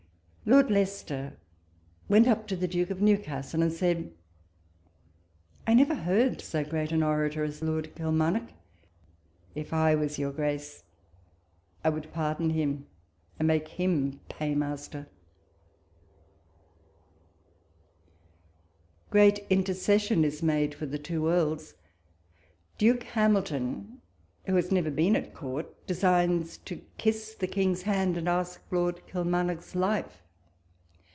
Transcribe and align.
Lord 0.43 0.71
Leicester 0.71 1.37
went 2.09 2.27
up 2.27 2.47
to 2.47 2.55
the 2.57 2.67
Duke 2.67 2.89
of 2.89 2.99
New 2.99 3.15
castle, 3.17 3.61
and 3.61 3.71
said,'" 3.71 4.11
I 5.67 5.75
never 5.75 5.93
heard 5.93 6.41
so 6.41 6.63
great 6.65 6.91
an 6.91 7.03
orator 7.03 7.43
as 7.43 7.61
Lord 7.61 7.93
Kilmarnock 7.95 8.47
1 8.47 8.53
if 9.53 9.71
I 9.71 9.93
was 9.93 10.17
your 10.17 10.31
grace 10.31 10.83
I 11.83 11.89
would 11.89 12.11
pardon 12.11 12.49
him, 12.49 12.87
and 13.37 13.47
make 13.47 13.67
him 13.67 14.19
paymaster. 14.29 15.07
Great 19.11 19.45
intercession 19.49 20.25
is 20.25 20.41
made 20.43 20.73
for 20.73 20.87
the 20.87 20.99
two 20.99 21.27
Earls: 21.29 21.75
Duke 22.79 23.03
Hamilton, 23.03 24.01
who 24.47 24.55
has 24.55 24.71
never 24.71 24.89
been 24.89 25.15
at 25.15 25.35
Court, 25.35 25.85
designs 25.87 26.57
to 26.65 26.81
kiss 26.97 27.35
the 27.35 27.47
King's 27.47 27.83
hand, 27.83 28.17
and 28.17 28.27
ask 28.27 28.59
Lord 28.71 29.05
Kilmarnock's 29.05 29.75
life. 29.75 30.17